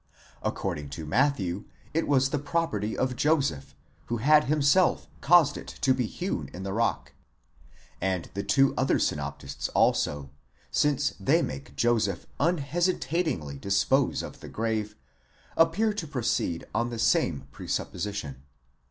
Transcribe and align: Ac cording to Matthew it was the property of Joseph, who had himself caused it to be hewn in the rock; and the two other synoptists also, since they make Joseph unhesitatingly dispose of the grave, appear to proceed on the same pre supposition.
Ac 0.43 0.53
cording 0.55 0.89
to 0.89 1.05
Matthew 1.05 1.65
it 1.93 2.07
was 2.07 2.31
the 2.31 2.39
property 2.39 2.97
of 2.97 3.15
Joseph, 3.15 3.75
who 4.07 4.17
had 4.17 4.45
himself 4.45 5.07
caused 5.21 5.57
it 5.57 5.67
to 5.81 5.93
be 5.93 6.07
hewn 6.07 6.49
in 6.55 6.63
the 6.63 6.73
rock; 6.73 7.13
and 8.01 8.27
the 8.33 8.41
two 8.41 8.73
other 8.75 8.97
synoptists 8.97 9.69
also, 9.75 10.31
since 10.71 11.13
they 11.19 11.43
make 11.43 11.75
Joseph 11.75 12.25
unhesitatingly 12.39 13.59
dispose 13.59 14.23
of 14.23 14.39
the 14.39 14.49
grave, 14.49 14.95
appear 15.55 15.93
to 15.93 16.07
proceed 16.07 16.65
on 16.73 16.89
the 16.89 16.97
same 16.97 17.45
pre 17.51 17.67
supposition. 17.67 18.41